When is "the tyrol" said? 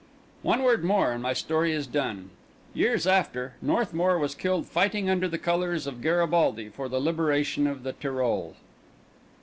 7.83-8.55